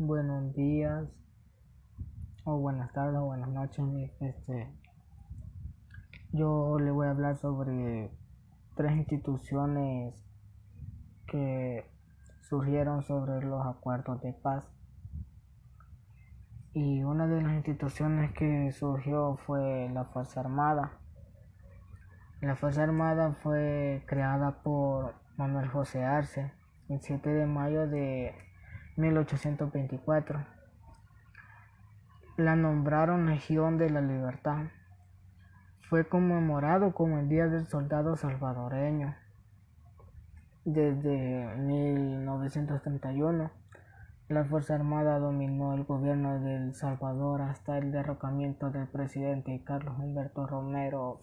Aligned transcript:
Buenos 0.00 0.54
días, 0.54 1.08
o 2.44 2.56
buenas 2.56 2.92
tardes, 2.92 3.16
o 3.16 3.24
buenas 3.24 3.48
noches. 3.48 3.84
Este, 4.20 4.72
yo 6.30 6.78
le 6.78 6.92
voy 6.92 7.08
a 7.08 7.10
hablar 7.10 7.36
sobre 7.36 8.12
tres 8.76 8.92
instituciones 8.92 10.14
que 11.26 11.84
surgieron 12.42 13.02
sobre 13.02 13.44
los 13.44 13.66
acuerdos 13.66 14.22
de 14.22 14.34
paz. 14.34 14.70
Y 16.74 17.02
una 17.02 17.26
de 17.26 17.42
las 17.42 17.54
instituciones 17.54 18.30
que 18.34 18.70
surgió 18.70 19.36
fue 19.48 19.90
la 19.92 20.04
Fuerza 20.04 20.38
Armada. 20.38 20.92
La 22.40 22.54
Fuerza 22.54 22.84
Armada 22.84 23.32
fue 23.42 24.04
creada 24.06 24.62
por 24.62 25.16
Manuel 25.36 25.66
José 25.66 26.04
Arce 26.04 26.52
el 26.88 27.00
7 27.00 27.28
de 27.30 27.46
mayo 27.46 27.88
de 27.88 28.46
1824. 28.98 30.44
La 32.36 32.54
nombraron 32.56 33.26
Legión 33.26 33.78
de 33.78 33.90
la 33.90 34.00
Libertad. 34.00 34.64
Fue 35.88 36.08
conmemorado 36.08 36.92
como 36.92 37.20
el 37.20 37.28
Día 37.28 37.46
del 37.46 37.68
Soldado 37.68 38.16
Salvadoreño. 38.16 39.14
Desde 40.64 41.54
1931, 41.58 43.52
la 44.28 44.44
Fuerza 44.44 44.74
Armada 44.74 45.20
dominó 45.20 45.74
el 45.74 45.84
gobierno 45.84 46.40
de 46.40 46.56
El 46.56 46.74
Salvador 46.74 47.42
hasta 47.42 47.78
el 47.78 47.92
derrocamiento 47.92 48.70
del 48.70 48.88
presidente 48.88 49.62
Carlos 49.64 49.96
Humberto 49.96 50.44
Romero 50.44 51.20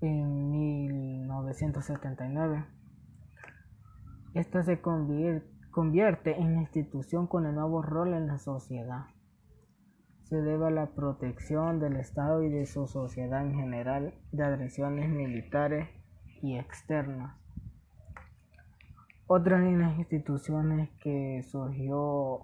en 0.00 0.50
1979. 0.50 2.64
Esta 4.34 4.64
se 4.64 4.80
convierte 4.80 5.57
en 5.80 6.58
institución 6.58 7.28
con 7.28 7.46
el 7.46 7.54
nuevo 7.54 7.82
rol 7.82 8.12
en 8.12 8.26
la 8.26 8.38
sociedad. 8.38 9.06
Se 10.24 10.36
debe 10.36 10.66
a 10.66 10.70
la 10.70 10.86
protección 10.86 11.78
del 11.78 11.96
Estado 11.96 12.42
y 12.42 12.50
de 12.50 12.66
su 12.66 12.88
sociedad 12.88 13.42
en 13.42 13.54
general 13.54 14.14
de 14.32 14.44
agresiones 14.44 15.08
militares 15.08 15.88
y 16.42 16.58
externas. 16.58 17.38
Otra 19.28 19.60
de 19.60 19.70
las 19.76 19.96
instituciones 19.98 20.90
que 21.00 21.44
surgió 21.44 22.40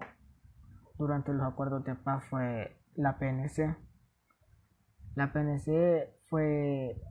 durante 0.97 1.33
los 1.33 1.45
acuerdos 1.45 1.83
de 1.83 1.95
paz 1.95 2.23
fue 2.29 2.77
la 2.95 3.17
PNC. 3.17 3.75
La 5.15 5.33
PNC 5.33 6.09
fue 6.29 7.01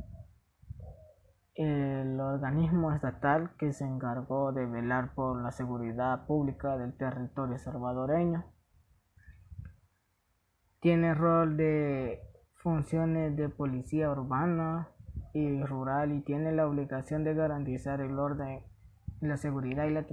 el 1.55 2.19
organismo 2.19 2.92
estatal 2.92 3.50
que 3.58 3.72
se 3.72 3.84
encargó 3.84 4.52
de 4.52 4.66
velar 4.66 5.14
por 5.14 5.41
la 5.41 5.52
seguridad 5.52 6.27
pública 6.27 6.77
del 6.77 6.97
territorio 6.97 7.58
salvadoreño. 7.58 8.44
Tiene 10.80 11.14
rol 11.14 11.56
de 11.56 12.20
funciones 12.56 13.36
de 13.36 13.48
policía 13.48 14.10
urbana 14.10 14.88
y 15.32 15.62
rural 15.62 16.12
y 16.12 16.22
tiene 16.22 16.52
la 16.52 16.66
obligación 16.66 17.25
de 17.25 17.34
garantizar 17.34 18.00
el 18.00 18.19
orden, 18.19 18.62
la 19.20 19.36
seguridad 19.36 19.84
y 19.86 19.91
la 19.91 20.05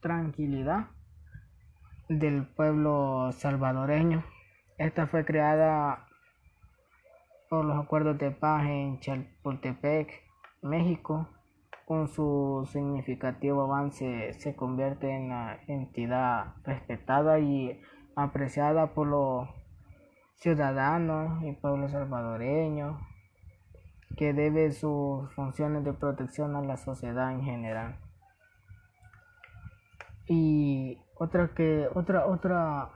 tranquilidad 0.00 0.88
del 2.08 2.46
pueblo 2.46 3.30
salvadoreño. 3.32 4.24
Esta 4.76 5.06
fue 5.06 5.24
creada 5.24 6.06
por 7.48 7.64
los 7.64 7.78
acuerdos 7.78 8.18
de 8.18 8.30
paz 8.30 8.66
en 8.66 8.98
Chapultepec 9.00 10.29
México, 10.62 11.26
con 11.86 12.08
su 12.08 12.68
significativo 12.70 13.62
avance, 13.62 14.34
se 14.34 14.54
convierte 14.54 15.10
en 15.10 15.30
la 15.30 15.58
entidad 15.66 16.54
respetada 16.64 17.38
y 17.38 17.80
apreciada 18.14 18.92
por 18.92 19.06
los 19.06 19.48
ciudadanos 20.34 21.42
y 21.44 21.52
pueblo 21.52 21.88
salvadoreño, 21.88 23.00
que 24.16 24.34
debe 24.34 24.72
sus 24.72 25.32
funciones 25.34 25.84
de 25.84 25.94
protección 25.94 26.54
a 26.56 26.60
la 26.60 26.76
sociedad 26.76 27.32
en 27.32 27.42
general. 27.42 27.98
Y 30.26 30.98
otra 31.16 31.54
que 31.54 31.88
otra 31.94 32.26
otra 32.26 32.90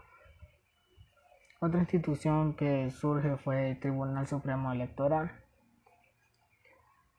otra 1.60 1.80
institución 1.80 2.54
que 2.54 2.90
surge 2.90 3.36
fue 3.38 3.70
el 3.70 3.80
Tribunal 3.80 4.26
Supremo 4.26 4.70
Electoral 4.70 5.44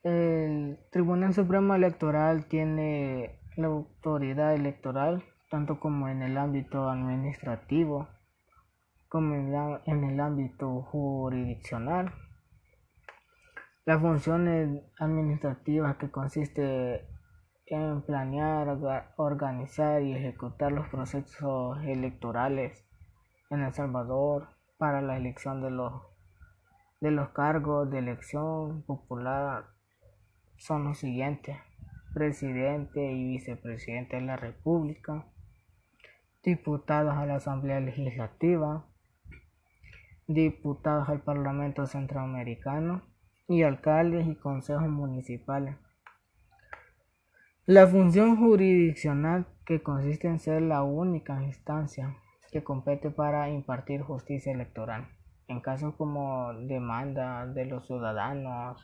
el 0.06 0.35
Tribunal 0.96 1.34
Supremo 1.34 1.76
Electoral 1.76 2.46
tiene 2.46 3.42
la 3.58 3.68
autoridad 3.68 4.54
electoral 4.54 5.26
tanto 5.52 5.78
como 5.78 6.08
en 6.08 6.22
el 6.22 6.38
ámbito 6.38 6.90
administrativo 6.90 8.08
como 9.10 9.36
en, 9.36 10.04
el 10.06 10.20
ámbito 10.22 10.84
jurisdiccional. 10.84 12.14
Las 13.84 14.00
funciones 14.00 14.86
administrativas 14.98 15.98
que 15.98 16.12
consiste 16.12 17.06
en 17.66 18.02
planear, 18.04 18.80
organizar 19.18 20.02
y 20.02 20.14
ejecutar 20.14 20.72
los 20.72 20.88
procesos 20.88 21.78
electorales 21.84 22.88
en 23.50 23.64
El 23.64 23.74
Salvador 23.74 24.48
para 24.78 25.02
la 25.02 25.18
elección 25.18 25.62
de 25.62 25.72
los, 25.72 25.92
de 27.02 27.12
los 27.12 27.32
cargos 27.32 27.92
de 27.92 28.00
elección 28.00 28.84
popular 28.84 29.76
son 30.58 30.84
los 30.86 30.98
siguientes. 30.98 31.58
Presidente 32.14 33.12
y 33.12 33.28
vicepresidente 33.28 34.16
de 34.16 34.22
la 34.22 34.38
República, 34.38 35.26
diputados 36.44 37.14
a 37.16 37.26
la 37.26 37.36
Asamblea 37.36 37.80
Legislativa, 37.82 38.86
diputados 40.28 41.10
al 41.10 41.22
Parlamento 41.22 41.86
Centroamericano 41.86 43.02
y 43.48 43.64
alcaldes 43.64 44.28
y 44.28 44.36
consejos 44.36 44.88
municipales. 44.88 45.76
La 47.66 47.88
función 47.88 48.38
jurisdiccional 48.38 49.48
que 49.66 49.82
consiste 49.82 50.28
en 50.28 50.40
ser 50.40 50.62
la 50.62 50.84
única 50.84 51.44
instancia 51.44 52.16
que 52.52 52.64
compete 52.64 53.10
para 53.10 53.50
impartir 53.50 54.02
justicia 54.02 54.54
electoral 54.54 55.08
en 55.48 55.60
casos 55.62 55.96
como 55.96 56.54
demanda 56.54 57.46
de 57.48 57.66
los 57.66 57.86
ciudadanos 57.86 58.82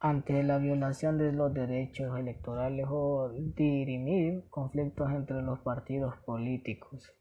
ante 0.00 0.42
la 0.42 0.56
violación 0.56 1.18
de 1.18 1.30
los 1.32 1.52
derechos 1.52 2.18
electorales 2.18 2.86
o 2.88 3.28
dirimir 3.54 4.48
conflictos 4.48 5.10
entre 5.12 5.42
los 5.42 5.58
partidos 5.60 6.16
políticos. 6.24 7.14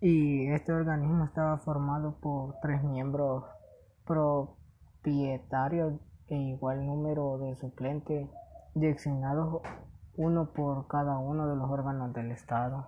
Y 0.00 0.46
este 0.48 0.72
organismo 0.72 1.24
estaba 1.24 1.58
formado 1.58 2.18
por 2.20 2.58
tres 2.60 2.82
miembros 2.82 3.44
propietarios 4.06 5.94
e 6.28 6.36
igual 6.36 6.86
número 6.86 7.38
de 7.38 7.54
suplentes 7.56 8.28
designados 8.74 9.62
uno 10.16 10.52
por 10.52 10.86
cada 10.88 11.18
uno 11.18 11.48
de 11.48 11.56
los 11.56 11.70
órganos 11.70 12.12
del 12.14 12.30
Estado. 12.32 12.86